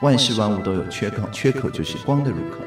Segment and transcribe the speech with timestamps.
[0.00, 2.58] 万事万物都有缺口，缺口就是光的入口。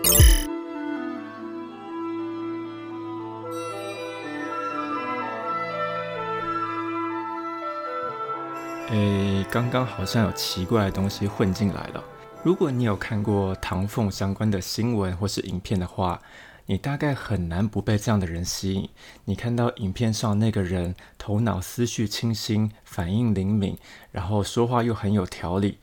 [8.90, 12.04] 诶，刚刚好像有奇怪的东西混进来了。
[12.44, 16.20] 如果你有看过唐凤相关的新闻或是影片的话，
[16.66, 18.90] 你大概很难不被这样的人吸引。
[19.24, 23.78] 你看到影片上那个人头脑思绪清新，反应灵敏，
[24.12, 25.78] 然后说话又很有条理，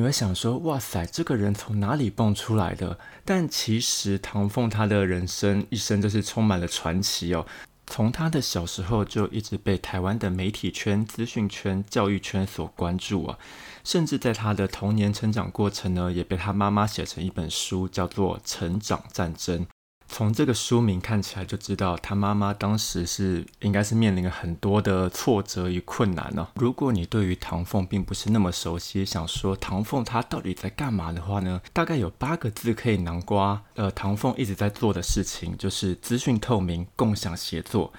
[0.00, 2.98] 你会想说：哇塞，这个人从哪里蹦出来的？
[3.22, 7.44] 但其实唐凤他的人生一生都是充满了传奇哦。
[7.86, 13.38] 从他的小时候就一直被台湾的媒体圈、资讯圈、教育圈所关注啊。
[13.84, 19.66] 甚至在他的童年成长过程呢，也被他妈妈写成一本书，叫做《成长战争》。
[20.12, 26.48] 从这个书名看起来就知道，他妈妈当时是应该是面临了很多的挫折与困难呢。
[26.56, 31.62] 如果你对于唐凤并不是那么熟悉，想说唐凤他到底在干嘛的话呢？
[31.72, 33.60] 大概有八个字可以囊括。
[33.76, 37.92] 呃，唐凤一直在做的事情就是资讯透明、共享协作。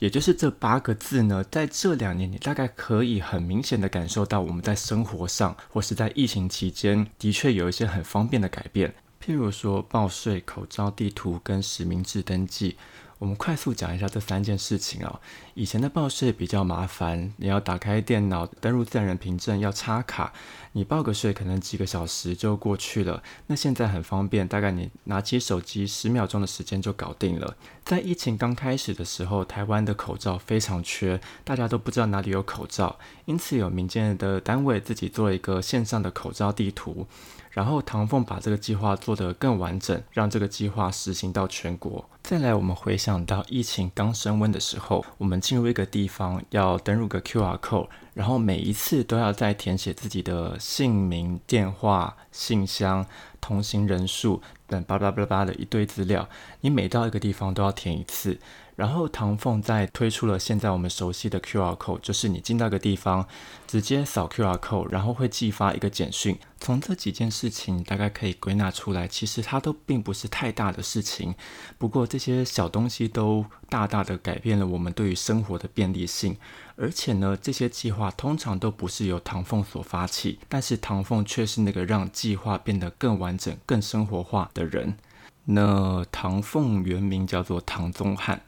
[0.00, 8.92] 也就是这八个字呢，在这两年，你大概可以很明显的感受到，我们在生活上或是在疫情期间，的确有一些很方便的改变。
[9.24, 12.76] 譬如说，报税、口罩、地图跟实名制登记。
[13.20, 15.20] 我们快速讲一下这三件事情啊。
[15.54, 20.32] 以前的报税比较麻烦，你要打开电脑登录自然人凭证，要插卡，
[20.72, 23.22] 你报个税可能几个小时就过去了。
[23.46, 27.56] 那现在很方便，大概你拿起手机十秒钟的时间就搞定了。
[27.84, 37.06] 在疫情刚开始的时候，台湾的口罩非常缺，大家都不知道哪里有口罩，因此有民间的单位自己做一个线上的口罩地图。
[37.52, 42.04] 然后唐凤把这个计划做得更完整，让这个计划实行到全国。
[42.22, 53.04] 再来，我们回想到疫情刚升温的时候，我们进入一个地方要登入个 QR code，然后每一次都要再填写自己的姓名、电话、信箱、
[53.40, 54.40] 同行人数
[54.72, 56.28] 等巴拉巴拉巴的一堆资料，
[56.62, 58.38] 你每到一个地方都要填一次。
[58.74, 63.28] 然后唐凤在推出了现在我们熟悉的 QR code，就是你进到一个地方，
[63.66, 66.38] 直接扫 QR code，然后会寄发一个简讯。
[66.58, 71.34] 从这几件事情，大概可以归纳出来，其实它都并不是太大的事情。
[71.76, 76.38] 不过这些小东西都大大的改变了我们对于生活的便利性。
[76.82, 84.96] 而且呢，这些计划通常都不是由唐凤所发起，但是唐凤却是那个让计划变得更完整、更生活化的人。
[85.44, 88.42] 那唐凤原名叫做唐宗汉，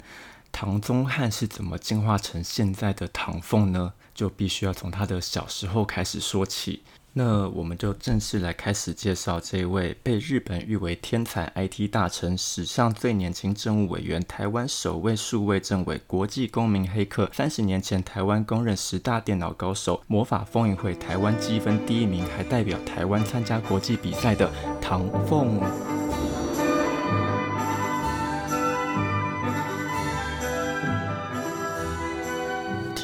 [0.50, 3.92] 唐宗汉是怎么进化成现在的唐凤呢？
[4.12, 6.82] 就必须要从他的小时候开始说起。
[7.16, 24.50] 那我们就正式来开始介绍这位被日本誉为天才 IT 大臣、史上最年轻政务委员、台湾首位数位政委、国际公民黑客、三十年前台湾公认十大电脑高手、魔法风云会台湾积分第一名，还代表台湾参加国际比赛的
[24.80, 25.93] 唐凤。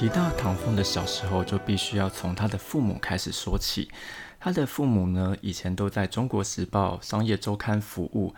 [0.01, 3.91] 提到唐凤的小时候，就必须要从他的父母开始说起。
[4.39, 8.35] 他的父母呢，以前都在中国时报商业周刊服务。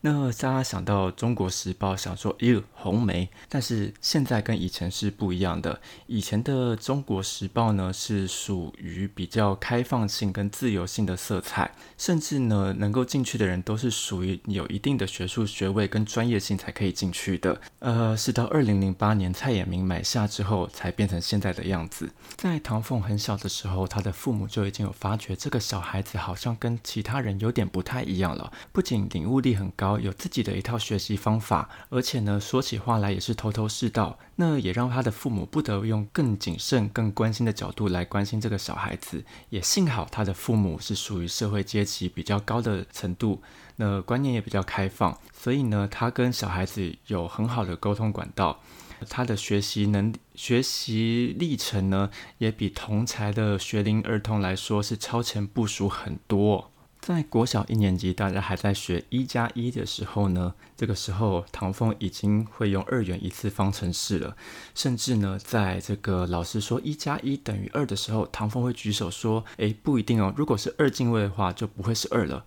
[0.00, 5.80] 那大家想到《中国时报》，想说“哟，红梅”，但是现在跟以前是不一样的。
[6.06, 17.60] 以前的《中国时报》呢，是属于比较开放性跟自由性的色彩，甚至呢，能够进去的人都是属于有一定的学术学位跟专业性才可以进去的。
[17.80, 22.08] 呃，是到二零零八年蔡衍明买下之后，才变成现在的样子。
[22.36, 29.87] 在唐凤很小的时候，他的父母就已经有发觉这个小孩子好像跟其他人有点不太一样了，不仅领悟力很高。
[29.96, 34.18] 有自己的一套学习方法，而且呢，说起话来也是头头是道。
[34.34, 39.24] 那也让他的父母不得不用更谨慎、更关心的角度来关心这个小孩子。
[39.50, 43.40] 也幸好他的父母是属于社会阶级比较高的程度，
[43.76, 48.60] 那观念也比较开放，所以呢，他跟小孩子有很好的沟通管道。
[49.08, 56.72] 他的学习能学习历程呢，也比同才的学龄儿童来说是超前部署很多。
[57.08, 64.36] 在国小一年级，大家还在学一加一的时候呢，这个时候唐凤已经会用二元一次方程式了。
[64.74, 72.44] 甚至呢，在这个老师说一加一等于二的时候，唐凤会举手说：“诶，不一定哦，如果是二进位的话，就不会是二了。”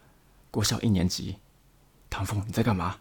[0.52, 1.38] 国小一年级，
[2.12, 2.98] 唐凤你在干嘛？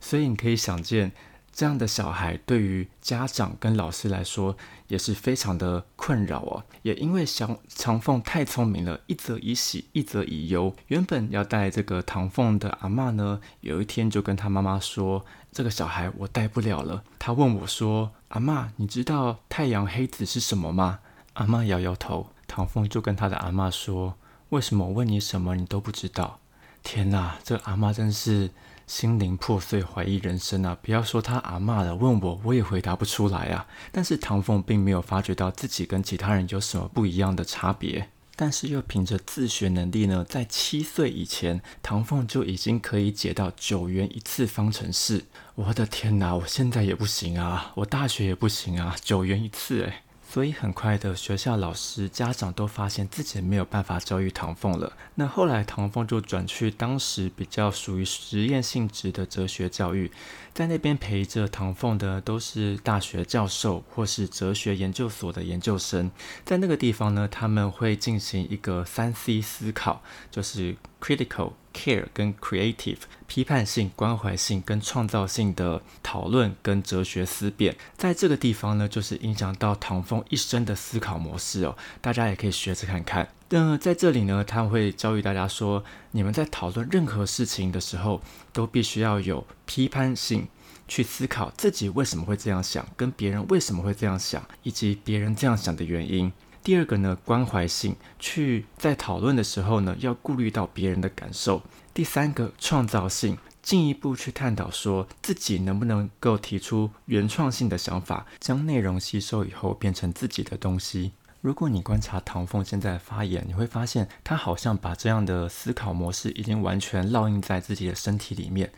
[0.00, 1.12] 所以你可以想见。
[1.52, 4.56] 这样的小孩对于家长跟老师来说
[4.88, 6.64] 也是非常的困扰哦。
[6.82, 10.74] 也因为小长凤太聪明了，一则以喜，一则以忧。
[10.86, 21.00] 原本要带这个唐凤的阿妈呢，有一天就跟他妈妈说：“这个小孩我带不了了。”他问我说：“阿妈，你知道太阳黑子是什么吗？”
[21.34, 22.30] 阿妈摇摇头。
[22.46, 24.16] 唐凤就跟他的阿妈说
[24.50, 26.40] ：“为什么问你什么你都不知道？
[26.82, 28.50] 天哪，这阿妈真是
[28.90, 30.76] 心灵破碎，怀疑人生啊！
[30.82, 33.64] 不要说他阿妈了，问我我也回答不出来啊。
[33.92, 38.08] 但是唐凤并没有发觉到自己跟其他人有什么不一样的差别。
[38.34, 45.26] 但是又凭着自学能力呢，在七岁以前，唐凤就已经可以解到九元一次方程式。
[45.54, 50.02] 我的天哪，我现在也不行啊，我大学也不行啊，九元一次诶。
[50.32, 54.92] 所以很快的，学校老师、家长都发现自己没有办法教育唐凤了。
[55.16, 60.08] 那后来唐凤就转去当时比较属于实验性质的哲学教育，
[60.54, 66.08] 在那边陪着唐凤的都是大学教授或是哲学研究所的研究生。
[66.44, 70.00] 在那个地方呢，他们会进行一个三 C 思考，
[70.30, 71.52] 就是 critical。
[71.72, 72.98] care 跟 creative
[73.28, 81.76] 批判性、关怀性跟创造性的讨论跟哲学思辨，在这个地方呢，就是影响到唐风一生的思考模式哦。
[82.00, 83.28] 大家也可以学着看看。
[83.50, 88.20] 那在这里呢，他会教育大家说，你们在讨论任何事情的时候，
[88.52, 90.48] 都必须要有批判性
[90.88, 96.32] 去思考自己为什么会这样想，跟别人为什么会这样想，以及别人这样想的原因。
[96.62, 101.62] 第二个呢，关怀性，去在讨论的时候呢，要顾虑到别人的感受。
[101.94, 111.12] 第三个，创造性，进一步去探讨说自己能不能够提出原创性的想法，将内容吸收以后变成自己的东西。
[111.40, 118.70] 如果你观察唐凤现在发言，你会发现他好像把这样的思考模式已经完全烙印在自己的身体里面。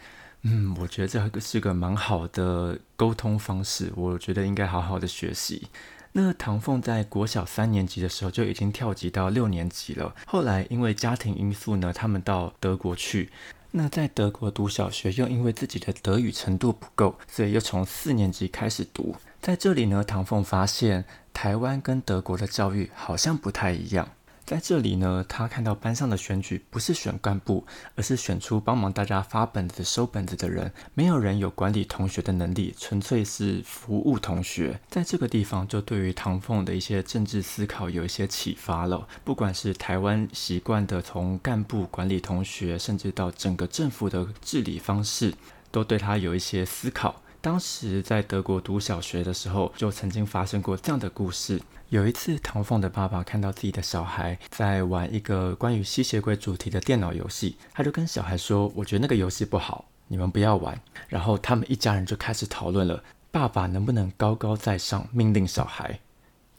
[0.43, 5.67] 嗯，我觉得这个是个蛮好的沟通方式，我觉得应该好好的学习。
[6.12, 10.14] 那唐凤在国小三年级的时候就已经跳级到六年级了。
[10.26, 13.31] 后来因为家庭因素呢，他们到德国去。
[13.70, 19.17] 那在德国读小学，又因为自己的德语程度不够，所以又从四年级开始读。
[19.41, 24.11] 在这里呢，唐凤发现台湾跟德国的教育好像不太一样。
[24.44, 30.72] 在这里呢，他看到班上的选举不是选干部，而是选出帮忙大家发本子、收本子的人。
[30.94, 34.80] 没有人有管理同学的能力，纯粹是服务同学。
[34.88, 39.08] 在这个地方，就对于唐凤的一些政治思考有一些启发了。
[39.24, 45.32] 不管是台湾习惯的从干部管理同学，甚至到整个政府的治理方式，
[45.70, 47.22] 都对他有一些思考。
[47.42, 51.60] 当时在德国读小学的时候，就曾经发生过这样的故事。
[51.88, 60.80] 有一次，唐凤的爸爸看到自己的小孩在玩一个关于吸血鬼主题的电脑游戏，他就跟小孩说：“我觉得那个游戏不好，你们不要玩。”
[61.10, 63.02] 然后他们一家人就开始讨论了，
[63.32, 65.98] 爸爸能不能高高在上命令小孩？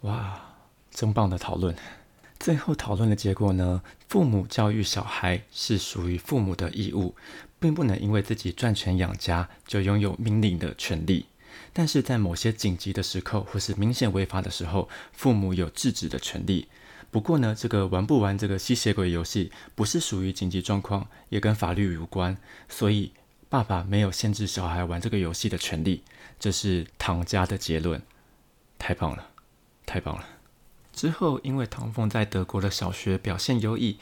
[0.02, 0.38] 哇，
[0.92, 1.74] 真棒的讨论！
[2.42, 3.82] 最后讨论的结果呢？
[4.10, 7.16] 父母教育小孩是属于父母的义务。
[7.64, 11.28] 并不能因为自己赚钱养家就拥有命令的权利，
[11.72, 16.68] 但是在某些紧急的时刻或是明显违法的时候，父母有制止的权利。
[17.10, 22.36] 不过呢，这个玩不玩这个吸血鬼游戏不是属于紧急状况，也跟法律无关，
[22.68, 23.14] 所以
[23.48, 26.04] 爸爸没有限制小孩玩这个游戏的权利。
[26.38, 28.02] 这是唐家的结论，
[28.78, 29.30] 太棒了，
[29.86, 30.28] 太棒了。
[30.92, 34.00] 之后，因为唐凤在德国的小学表现优异。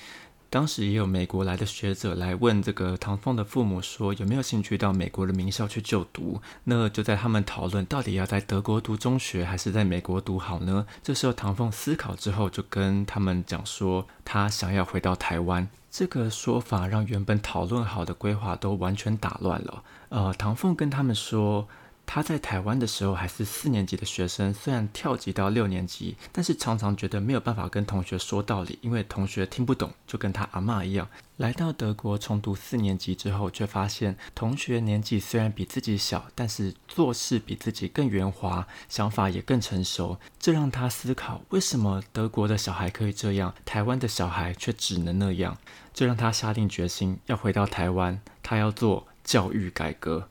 [0.52, 6.42] 当时也有美国来的学者来问这个唐凤的父母说有没有兴趣到美国的名校去就读。
[6.66, 10.86] 那就在他们讨论到底要在德国读中学还是在美国读好呢？
[11.02, 15.70] 这时候唐凤思考之后就跟他们讲说他想要回到台湾。
[15.90, 19.84] 这个说法让原本讨论好的规划都完全打乱了。
[20.10, 21.70] 呃，唐凤跟他们说。
[22.14, 31.08] 他在台湾的时候还是四年级的学生，虽然跳级到六年级，但是常常觉得没有办法跟同学说道理，因为同学听不懂，就跟他阿妈一样。
[31.38, 40.20] 来到德国重读四年级之后，却发现同学年纪虽然比自己小，但是做事比自己更圆滑，想法也更成熟。
[40.38, 45.58] 这让他思考，为什么德国的小孩可以这样，台湾的小孩却只能那样？
[45.94, 50.28] 这让他下定决心要回到台湾，他要做教育改革。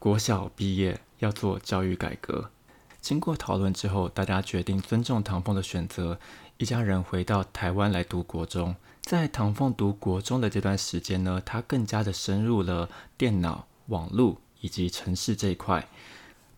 [0.00, 1.00] 国小毕业。
[1.20, 2.50] 要做教育改革。
[3.02, 6.18] 经过讨论之后，大家决定尊重唐凤的选择，
[6.56, 8.74] 一家人回到台湾来读国中。
[9.02, 12.88] 在唐凤读国中的这段时间呢，他更加的深入了
[13.18, 15.86] 电脑、网络以及城市这一块。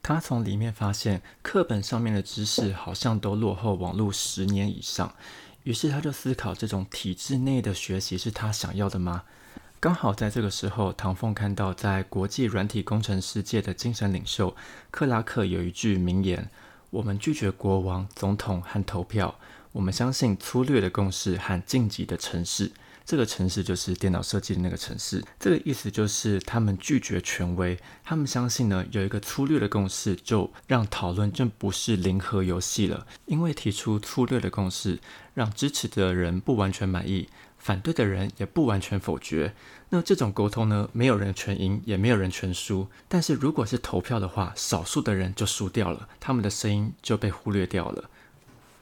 [0.01, 5.13] 他从里面发现，课本上面的知识好像都落后网络十年以上。
[5.65, 9.25] 于是他就思考：这种体制内的学习是他想要的吗？
[9.83, 14.55] 刚好在这个时候，唐凤看到在国际软体工程世界的精神领袖
[14.93, 16.49] 克拉克有一句名言
[16.91, 19.35] ：“我们拒绝国王、总统和投票，
[19.73, 22.71] 我们相信粗略的共识和晋级的城市。”
[23.05, 25.25] 这个城市就是电脑设计的那个城市。
[25.41, 33.05] 这个意思就是他们拒绝权威，他们相信呢有一个粗略的共识，就让讨论就不是零和游戏了。
[33.27, 35.01] 因为提出粗略的共识，
[35.35, 37.29] 让支持的人不完全满意，
[37.63, 39.55] 反对的人也不完全否决。
[39.91, 42.89] 那这种沟通呢，没有人全赢，也没有人全输。
[43.09, 48.11] 但是如果是投票的话，少数的人就输掉了，他们的声音就被忽略掉了。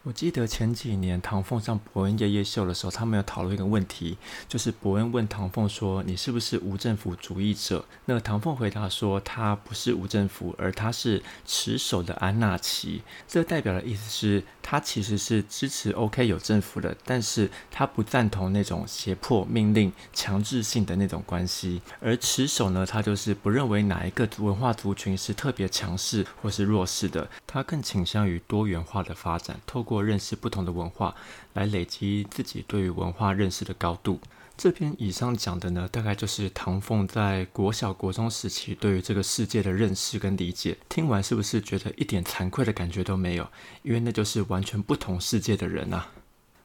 [0.02, 4.16] 我记得前几年唐凤上伯恩夜夜秀的时候，他们有讨论一个问题，
[4.48, 21.82] 就是伯恩问唐凤说：“你是不是无政府主义者？”那个唐凤回答说：“他不是无政府，而他是持守的安纳奇。”这代表的意思是，他其实是支持 OK 有政府的，但是他不赞同那种胁迫、命令、强制性的那种关系。
[22.00, 30.00] 而持守呢，他就是不认为哪一个文化族群是特别强势或是弱势的，他更倾向于多元化的发展，透过过。
[30.10, 31.14] 认识不同的文化，
[31.52, 34.18] 来累积自己对于文化认识的高度。
[34.56, 40.76] 这篇以上讲的呢，大概就是唐凤在国小、国中时期对于这个世界的认识跟理解。
[40.88, 43.46] 听完是不是觉得一点惭愧的感觉都没有？
[43.82, 46.08] 因为那就是完全不同世界的人啊。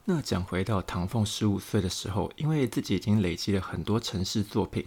[0.05, 4.85] 那讲回到唐凤十五岁的时候，因为自己已经累积了很多城市作品，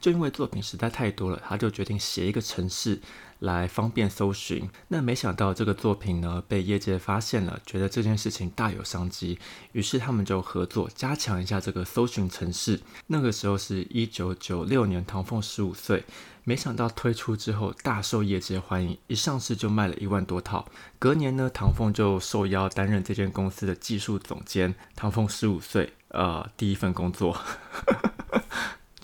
[0.00, 3.00] 就因为作品实在太多了，他就决定写一个城市。
[3.40, 9.38] 来方便搜寻，那没想到这个作品呢被业界发现了，觉得这件事情大有商机，
[9.72, 12.78] 于是他们就合作加强一下这个搜寻城市。
[13.06, 16.04] 那个时候是一九九六年，唐凤十五岁，
[16.44, 20.66] 没想到推出之后大受业界欢迎，一上市就卖了一万多套。
[20.98, 24.74] 隔年呢，唐凤就受邀担任这间公司的技术总监。
[24.96, 27.38] 唐凤十五岁，呃，第一份工作。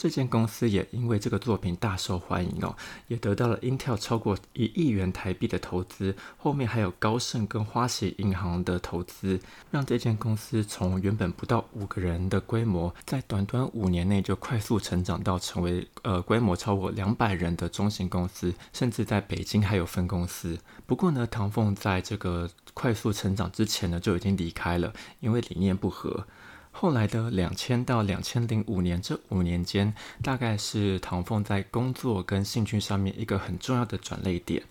[0.07, 2.77] 这间公司也因为这个作品大受欢迎哦，
[3.09, 9.41] 也得到了 Intel 超过一亿元台币的投资，后面还有高盛跟花旗银行的投资，
[9.73, 20.57] 让这间公司从原本不到五个人的规模，在短短五年内就快速成长到成为呃规模超过两百人的中型公司，甚至在北京还有分公司。
[20.87, 26.29] 不过呢，唐凤在这个快速成长之前呢就已经离开了，因为理念不合。
[26.79, 34.63] 后来的两千到两千零五年这五年间，大概是唐凤在工作跟兴趣上面一个很重要的转类点。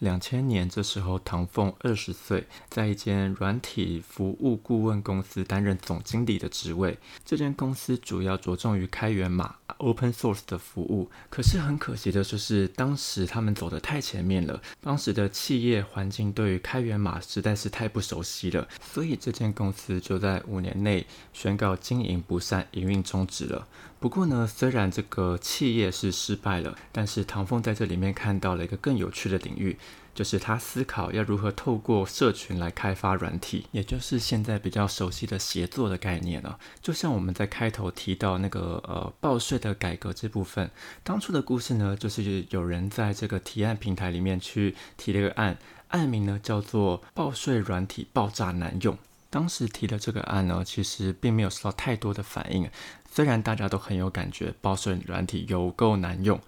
[0.00, 6.98] 两千年这时候，唐凤二十岁，在一间软体服务顾问公司担任总经理的职位。
[7.22, 11.10] 这间公司主要着重于开源码 （open source） 的服务。
[11.28, 23.68] 可是很可惜的就是，当时他们走得太前面了，当时的企业环境对于开源码实在是太不熟悉了，所以这间公司就在五年内宣告经营不善，营运终止了。
[23.98, 29.76] 不过呢，虽然这个企业是失败了，但是唐凤在这里面看到了一个更有趣的领域，
[30.14, 36.58] 就是他思考要如何透过社群来开发软体，也就是现在比较熟悉的协作的概念了。
[36.82, 40.70] 就像我们在开头提到那个呃报税的改革这部分，
[41.02, 45.56] 当初的故事呢，就是有人在这个提案平台里面去提了一个案，
[45.88, 48.98] 案名呢叫做“报税软体爆炸难用”。
[49.30, 52.68] 当时提的这个案呢，其实并没有受到太多的反应。
[53.08, 56.40] 虽然大家都很有感觉，报税软体有够难用，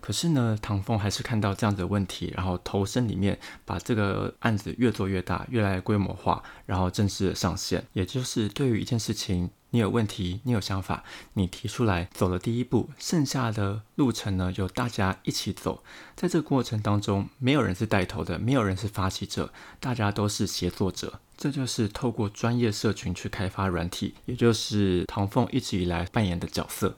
[0.00, 7.84] 可是呢，唐凤还是看到这样子的问题，然后投身里面，把这个案子越做越大，越来越规模化，然后正式的上线。
[7.92, 15.82] 也就是对于一件事情，你有问题，你有想法，你提出来，走了第一步，剩下的路程呢，由大家一起走。
[16.14, 21.20] 在这个过程当中，没有人是带头的，没有人是发起者，大家都是协作者。
[21.36, 26.96] 这就是透过专业社群去开发软体，也就是唐凤一直以来扮演的角色。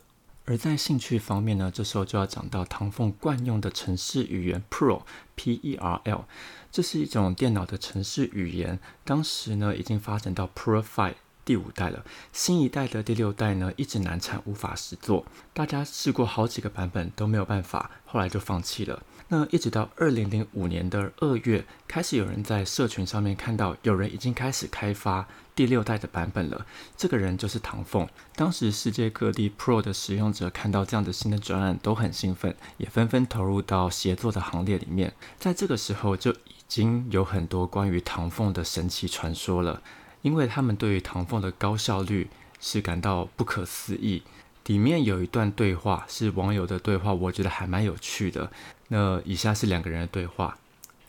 [0.49, 6.25] 而在兴趣方面呢，这时候就要讲到唐凤惯用的程式语言 Pro，P-E-R-L，
[6.73, 8.79] 这是一种电脑的程式语言。
[9.05, 11.13] 当时呢，已经发展到 PROFI
[11.45, 12.03] 第五代了。
[12.33, 15.27] 新一代的第六代呢，一直难产，无法实作。
[15.53, 19.03] 大家试过好几个版本都没有办法，后来就放弃了。
[19.31, 26.65] 那一直到二零零五年的二月，开始有人在社群上面看到有人已经开始开发第六代的版本了。
[26.97, 28.09] 这个人就是唐凤。
[28.35, 35.13] 当时世界各地 Pro 的使用者看到这样的新的专案都很兴奋，也纷纷投入到协作的行列里面。
[35.39, 39.83] 在这个时候就已经有很多关于唐凤的神奇传说了，
[40.23, 44.23] 因为他们对于唐凤的高效率是感到不可思议。
[44.69, 48.53] 里面有一段对话是网友的对话，我觉得还蛮有趣的。
[48.89, 50.59] 那以下是两个人的对话。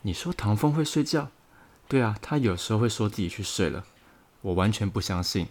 [0.00, 1.28] 你说唐风会睡觉？
[1.86, 3.84] 对啊，他有时候会说自己去睡了。
[4.40, 5.46] 我完全不相信。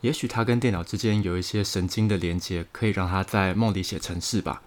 [0.00, 4.62] 也许他跟电脑之间有一些神经的连接，可以让他在梦里写程式吧。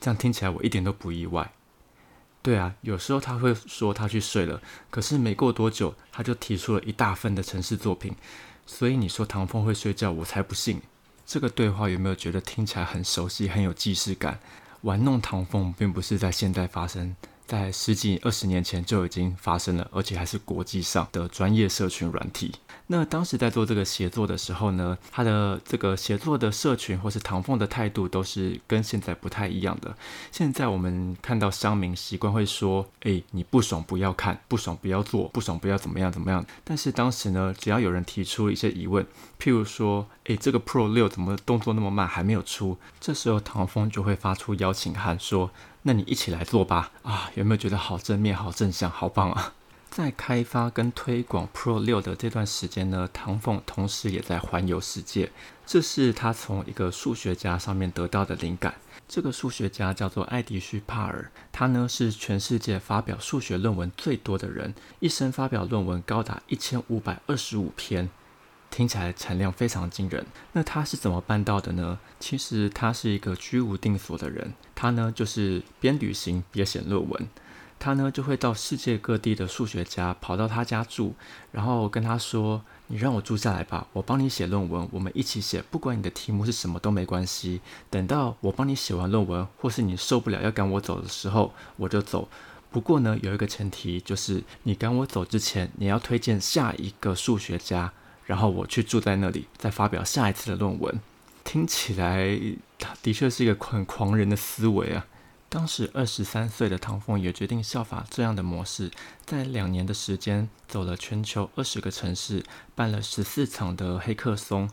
[0.00, 1.52] 这样听起来我一点都不意外。
[2.42, 4.60] 对啊，有时候他会说他去睡了，
[4.90, 8.16] 可是没过多久他就提出了一大份的城市作品。
[8.66, 10.82] 所以你说唐风会睡觉，我才不信。
[11.26, 14.38] 这个对话有没有觉得听起来很熟悉、很有既视感？
[14.82, 17.16] 玩弄唐凤并不是在现代发生。
[17.46, 22.52] 在十几二十年前就已经发生了，而且还是国际上的专业社群软体。
[22.86, 29.94] 那当时在做这个协作的时候呢，他的这个协作的社群或是唐凤的态度都是跟现在不太一样的。
[30.32, 39.04] 现在我们看到乡民习惯会说：“哎，你不爽不要看，不爽不要做，不爽不要怎么样怎么样。”但是当时呢，只要有人提出一些疑问，
[39.38, 45.50] 譬如说：“哎，这个 Pro 六怎么动作那么慢，还没有出？”这时候唐风就会发出邀请函说。
[45.86, 46.90] 那你一起来做吧！
[47.02, 49.52] 啊，有没有觉得好正面、好正向、好棒啊？
[49.90, 55.30] 在开发跟推广 Pro 六的这段时间呢，唐凤同时也在环游世界。
[55.66, 58.74] 这是他从一个数学家上面得到的灵感。
[59.06, 68.08] 这个数学家叫做艾迪须帕尔，他呢是全世界发表数学论文最多的人，一生发表论文高达一千五百二十五篇。
[68.74, 70.26] 听起来产量非常惊人。
[70.50, 72.00] 那他是怎么办到的呢？
[72.18, 74.52] 其实他是一个居无定所的人。
[74.74, 77.28] 他呢就是边旅行边写论文。
[77.78, 81.12] 他呢就会到世界各地的数学家跑到他家住，
[81.52, 87.60] 然后跟他说：“你让我住下来吧，我帮你写论文，我们一起写，不管你的题目是什么都没关系。
[87.88, 92.28] 等到我帮你写完论文，或是你受不了要赶我走的时候，我就走。
[92.72, 97.92] 不过呢，有一个前提，就是你赶我走之前，你要推荐下一个数学家。”
[98.26, 101.00] 然后我去住在那里，再发表下一次的论文。
[101.44, 102.38] 听起来，
[103.02, 105.06] 的确是一个很狂人的思维啊。
[105.50, 108.90] 当时二十三岁的唐凤也决定效法这样的模式，
[109.24, 112.42] 在两年的时间走了全球二十个城市，
[112.74, 114.68] 办了十四场的黑客松，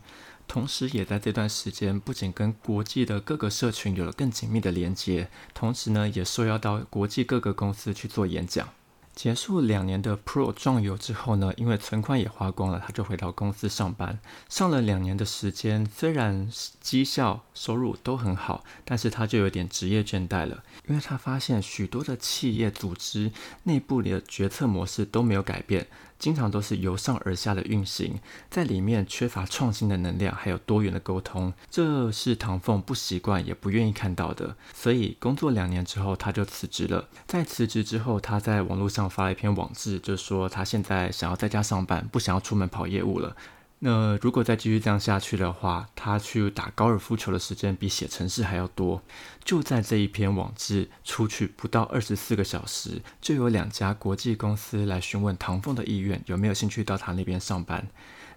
[0.48, 8.68] 同时也在这段时间不仅跟国际的各个社群有了更紧密的连接，同时呢也受邀到国际各个公司去做演讲。
[9.14, 14.18] 结束两年的 Pro 壮游之后呢，因为存款也花光了，他就回到公司上班。
[14.48, 16.50] 上了两年的时间，虽然
[16.80, 23.30] 绩效收入都很好，但是他就有点职业倦怠了，因为他发现许多的企业组织
[23.62, 25.86] 内部的决策模式都没有改变。
[26.18, 34.56] 经常都是由上而下的运行，在里面缺乏创新的能量，还有多元的沟通，这是唐凤不习惯也不愿意看到的。
[34.72, 37.08] 所以工作两年之后，他就辞职了。
[37.26, 43.36] 在辞职之后，他在网络上发了一篇网志，就说他现在想要在家上班，不想要出门跑业务了。
[43.84, 49.02] 那如果再继续这样下去的话，他去打高尔夫球的时间比写程式还要多。
[49.42, 57.88] 就在这一篇网志出去不到二十四个小时，就有两家国际公司来询问唐凤的意愿，有没有兴趣到他那边上班。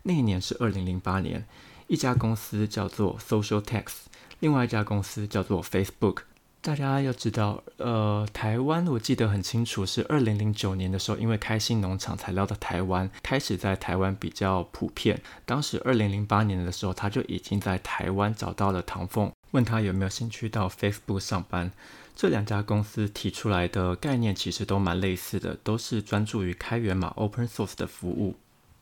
[0.01, 1.45] 那一年是二零零八年，
[1.85, 4.05] 一家公司叫做 Social Text，
[4.39, 6.21] 另外一家公司叫做 Facebook。
[6.65, 15.21] 大家要知道，呃，台湾我记得很清楚，是二零零九年的时候，因为开心农场才来到台湾，开始在台湾比较普遍。
[15.45, 21.71] 当时二零零八年的时候，他就已经在台湾找到了唐凤，问他有没有兴趣到 Facebook 上班。
[22.15, 28.33] 这两家公司提出来的概念其实都蛮类似的，都是专注于开源码 Open Source 的服务。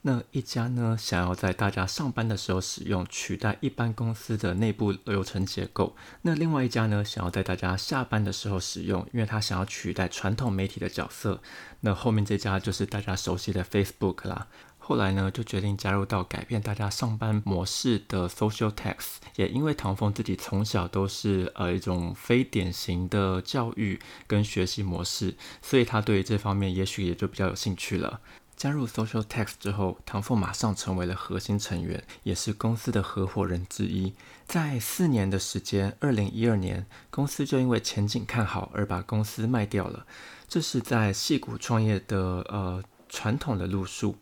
[0.06, 11.42] 那一家呢，想要在大家上班的时候使用，取代一般公司的内部流程结构；那另外一家呢，想要在大家下班的时候使用，因为他想要取代传统媒体的角色。
[11.80, 14.48] 那后面这家就是大家熟悉的 Facebook 啦。
[14.78, 19.20] 后来呢，就决定加入到改变大家上班模式的 Social Text。
[19.38, 28.20] 也因为唐凤自己从小都是呃一种非典型的教育跟学习模式，所以他对这方面也许也就比较有兴趣了。
[28.56, 34.14] 加入 Social Text 之后，唐凤马上成为了核心成员，也是公司的合伙人之一。
[34.46, 40.06] 在四年的时间，二零一二年，公司就因为前景看好而把公司卖掉了。
[40.48, 42.18] 这是在戏骨创业的
[42.50, 44.18] 呃传统的路数，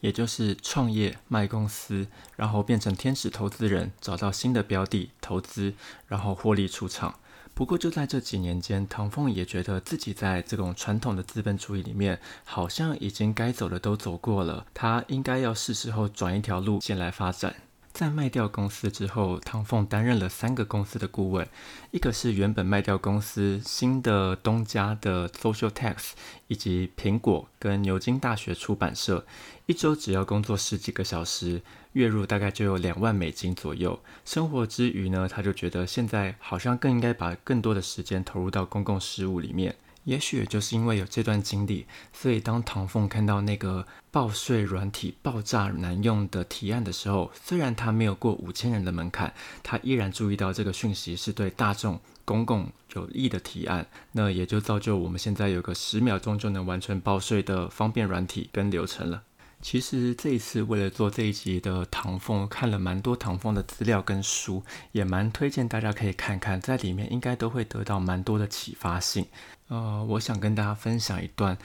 [0.00, 5.74] 也就是创业卖公司，然后变成天使投资人，找到新的标的投资，
[6.06, 7.18] 然后获利出场。
[7.58, 17.56] 不过就在这几年间，唐凤也觉得自己在这种传统的资本主义里面，好像已经该走的都走过了，他应该要是时候转一条路线来发展。
[17.92, 21.48] 在卖掉公司之后，唐凤担任了三个公司的顾问，
[21.90, 26.10] 一个是原本卖掉公司新的东家的 Social Text，
[26.46, 29.26] 以及苹果跟牛津大学出版社，
[29.66, 31.60] 一周只要工作十几个小时，
[31.94, 33.98] 月入大概就有两万美金左右。
[34.24, 39.74] 生活之余呢，他就觉得现在好像更应该把更多的时间投入到公共事务里面。
[40.08, 53.86] 也许也就是因为有这段经历，所以当唐凤看到那个报税软体爆炸难用的提案的时候，虽然他没有过五千人的门槛，他依然注意到这个讯息是对大众公共有益的提案。
[54.12, 59.24] 那也就造就我们现在有个十秒钟就能完成报税的方便软体跟流程了。
[59.60, 69.26] 其实这一次为了做这一集的唐凤，看了蛮多唐凤的资料跟书，也蛮推荐大家可以看看，在里面应该都会得到蛮多的启发性。
[69.66, 71.58] 呃，我想跟大家分享一段。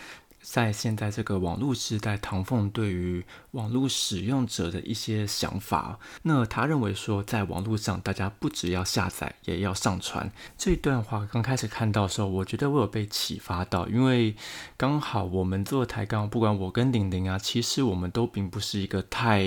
[0.43, 10.29] 在现在这个网络时代，唐凤对于网络使用者的一些想法，那他认为说，在网络上，大家不只要下载，也要上传。
[10.57, 14.35] 这段话刚开始看到的时候，我觉得我有被启发到，因为
[14.75, 19.41] 刚好我们做抬杠，不管我跟玲玲啊，其实我们都并不是一个太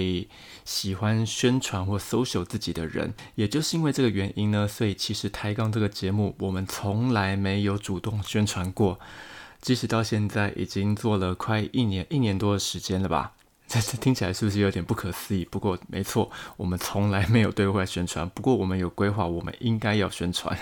[0.65, 3.13] 喜欢宣传或搜索自己的人。
[3.35, 8.99] 也就是因为这个原因呢，所以其实抬杠这个节目，我们从来没有主动宣传过。
[9.67, 13.33] 即使到现在已经做了快一年一年多的时间了吧，
[13.67, 15.45] 这这听起来是不是有点不可思议？
[15.45, 18.29] 不过没错，我们从来没有对外宣传。
[18.29, 20.57] 不过我们有规划，我们应该要宣传。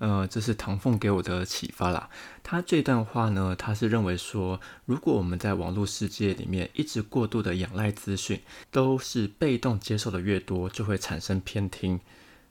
[0.00, 2.10] 呃，这是唐凤给我的启发啦。
[2.42, 8.38] 他这段话呢，他是认为说，如果我们在网络世界里面一直过度的仰赖资讯，
[8.70, 11.98] 都是被动接受的越多，就会产生偏听，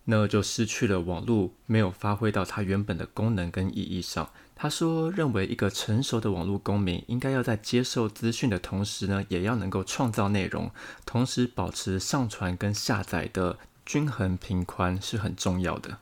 [0.05, 4.27] 那就失去了网络没有发挥到它原本的功能跟意义上。
[4.61, 10.69] 他说：“认为一个成熟的网络公民应该要在接受资讯的同时呢，也要能够创造内容，
[11.03, 15.97] 同时保持上传跟下载的均衡平宽是很重要的。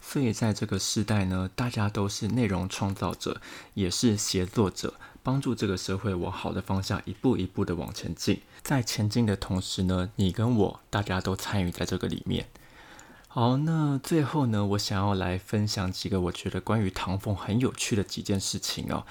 [0.00, 3.42] 所以在这个时代呢，大家都是内容创造者，
[3.74, 8.40] 也是协作者，帮助这个社会往好的方向一步一步的往前进。
[8.62, 12.48] 在前进的同时呢，你跟我大家都参与在这个里面。”
[13.38, 19.06] 好，那最后呢，我想要来分享几个我觉得关于唐凤很有趣的几件事情哦。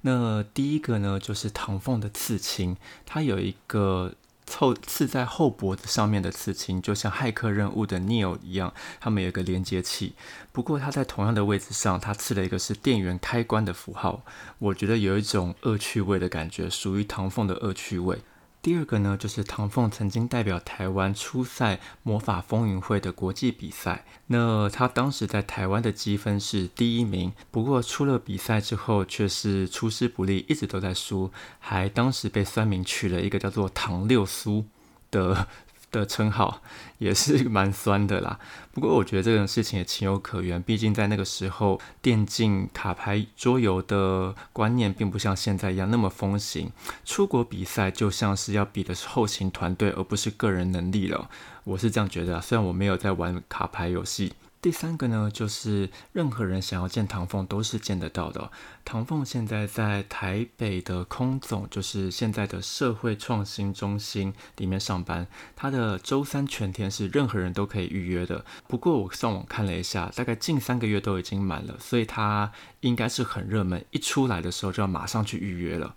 [0.00, 4.14] 那第一个呢，就是唐凤的刺青，它有一个
[4.44, 10.14] 凑刺在后脖子上面的刺青，就像骇客任务的 Neo 一样，他们有一个连接器。
[10.50, 14.24] 不过它在同样的位置上，它刺了一个是电源开关的符号，
[14.58, 18.18] 我觉得有一种恶趣味的感觉，属于唐凤的恶趣味。
[18.60, 24.04] 第二个呢，就是唐凤曾经代表台湾出赛魔法风云会的国际比赛。
[24.26, 34.66] 那他当时在台湾的积分是第一名，不过出了比赛之后却是出师不利，一直都在输，还当时被酸民取了一个叫做“唐六苏”
[35.10, 35.46] 的。
[35.90, 36.62] 的称号
[36.98, 38.38] 也是蛮酸的啦，
[38.72, 46.70] 不过我觉得这种事情也情有可原，毕竟在那个时候，电竞卡牌桌游的观念并不像现在一样那么风行，
[47.04, 51.30] 出国比赛就像是要比的是后勤团队，而不是个人能力了。
[51.64, 54.32] 我是这样觉得，虽然我没有在玩卡牌游戏。
[54.60, 58.50] 第三个呢，就是任何人想要见唐凤都是见得到的。
[58.84, 65.28] 唐凤现在在台北的空总，就是现在的社会创新中心里面上班。
[65.54, 68.44] 他的周三全天是任何人都可以预约的。
[68.66, 75.94] 不过我上网看了一下，大概近三个月都已经满了，所以他应该是很热门，一出来的时候就要马上去预约了。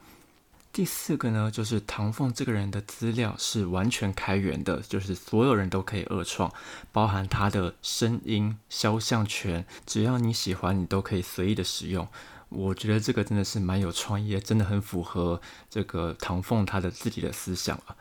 [0.73, 6.49] 第四个呢，就是唐凤这个人的资料是完全开源的，就是所有人都可以二创，
[6.93, 12.07] 包含他的声音、肖像权，只要你喜欢，你都可以随意的使用。
[12.47, 17.95] 我觉得这个真的是蛮有创意，真的很符合这个唐凤他的自己的思想啊。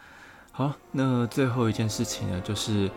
[0.53, 2.89] 好，那最后一件事情呢，就是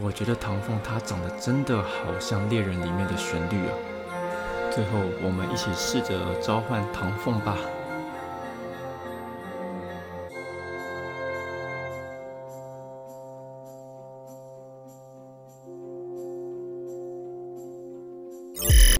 [0.00, 3.74] 我觉得唐凤他长得真的好像猎人里面的旋律啊。
[4.74, 7.56] 最后，我们一起试着召唤唐凤吧。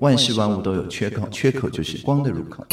[0.03, 2.67] 万事万物都有缺口，缺口就是光的入口。